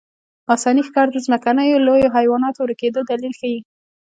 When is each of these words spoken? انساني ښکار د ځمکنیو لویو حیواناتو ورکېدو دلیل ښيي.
انساني 0.51 0.81
ښکار 0.87 1.07
د 1.11 1.17
ځمکنیو 1.25 1.83
لویو 1.85 2.13
حیواناتو 2.17 2.59
ورکېدو 2.61 3.01
دلیل 3.09 3.33
ښيي. 3.39 3.59